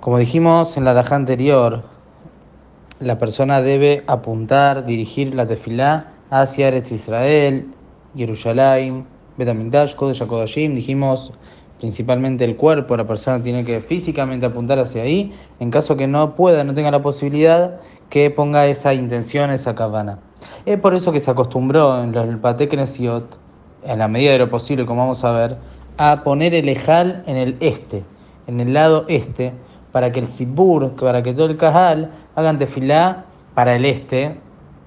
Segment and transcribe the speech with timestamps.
[0.00, 1.82] Como dijimos en la raja anterior,
[3.00, 7.66] la persona debe apuntar, dirigir la tefilá hacia Eretz Israel,
[8.16, 9.04] Jerusalén,
[9.36, 10.74] Betamigdash, Kodesh HaKodashim.
[10.74, 11.34] Dijimos
[11.78, 15.34] principalmente el cuerpo, la persona tiene que físicamente apuntar hacia ahí.
[15.58, 17.78] En caso que no pueda, no tenga la posibilidad,
[18.08, 20.20] que ponga esa intención, esa cabana.
[20.64, 24.86] Es por eso que se acostumbró en el Patek en la medida de lo posible,
[24.86, 25.58] como vamos a ver,
[25.98, 28.02] a poner el ejal en el este,
[28.46, 29.52] en el lado este,
[29.92, 33.24] para que el Sibur, para que todo el Cajal hagan tefilá
[33.54, 34.38] para el este,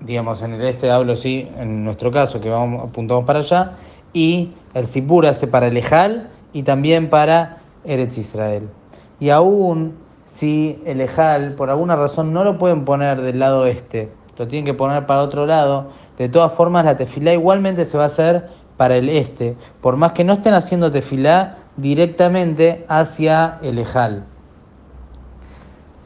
[0.00, 3.72] digamos en el este hablo sí, en nuestro caso, que vamos, apuntamos para allá,
[4.12, 8.68] y el Sibur hace para el Ejal y también para Eretz Israel.
[9.18, 14.10] Y aún si el Ejal por alguna razón no lo pueden poner del lado este,
[14.38, 18.04] lo tienen que poner para otro lado, de todas formas la tefilá igualmente se va
[18.04, 23.78] a hacer para el este, por más que no estén haciendo tefilá directamente hacia el
[23.78, 24.26] Ejal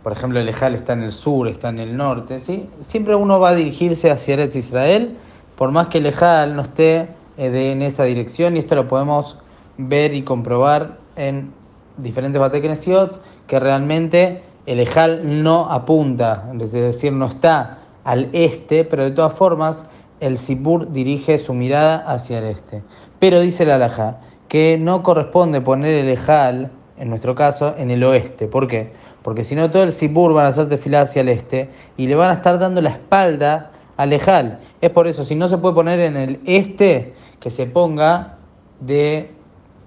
[0.08, 2.66] por ejemplo, el Ejal está en el sur, está en el norte, ¿sí?
[2.80, 5.18] siempre uno va a dirigirse hacia Eretz Israel,
[5.54, 9.36] por más que el Ejal no esté eh, en esa dirección, y esto lo podemos
[9.76, 11.52] ver y comprobar en
[11.98, 19.04] diferentes Bateknesiot, que realmente el Ejal no apunta, es decir, no está al este, pero
[19.04, 19.84] de todas formas
[20.20, 22.82] el Sibur dirige su mirada hacia el este.
[23.18, 26.70] Pero dice el Alajá que no corresponde poner el Ejal,
[27.00, 28.46] en nuestro caso, en el oeste.
[28.46, 28.92] ¿Por qué?
[29.28, 31.68] porque si no todo el Sibur van a hacer tefilá hacia el este
[31.98, 34.60] y le van a estar dando la espalda al Ejal.
[34.80, 38.36] Es por eso, si no se puede poner en el este, que se ponga
[38.80, 39.30] de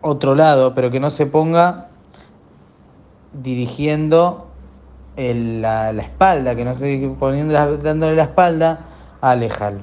[0.02, 1.88] otro lado, pero que no se ponga
[3.34, 4.48] dirigiendo
[5.16, 8.82] la, espalda, que no se poniendo dándole la espalda
[9.22, 9.80] al Ejal.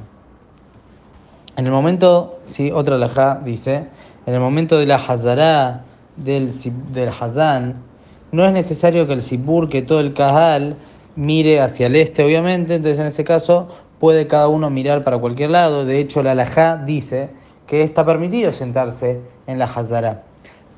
[1.57, 3.89] En el momento, sí, otra alajá dice,
[4.25, 5.83] en el momento de la Hazará
[6.25, 6.51] del,
[6.93, 7.83] del Hazán,
[8.31, 10.77] no es necesario que el Sibur, que todo el Kahal,
[11.17, 15.51] mire hacia el este, obviamente, entonces en ese caso puede cada uno mirar para cualquier
[15.51, 15.85] lado.
[15.85, 17.31] De hecho, la Alajá dice
[17.67, 20.25] que está permitido sentarse en la Hazara.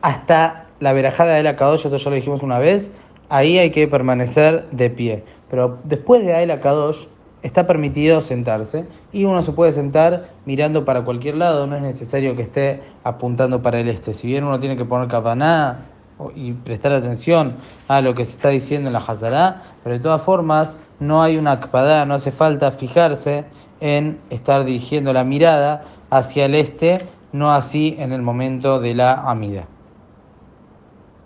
[0.02, 2.90] Hasta la verajada de la Kadosh, esto ya lo dijimos una vez,
[3.28, 5.24] ahí hay que permanecer de pie.
[5.50, 7.06] Pero después de la Kadosh
[7.42, 12.36] está permitido sentarse y uno se puede sentar mirando para cualquier lado, no es necesario
[12.36, 14.14] que esté apuntando para el este.
[14.14, 15.86] Si bien uno tiene que poner capaná
[16.34, 17.56] y prestar atención
[17.88, 21.36] a lo que se está diciendo en la Hazará, pero de todas formas no hay
[21.36, 23.44] una akpadá, no hace falta fijarse
[23.80, 27.00] en estar dirigiendo la mirada hacia el este,
[27.32, 29.66] no así en el momento de la amida.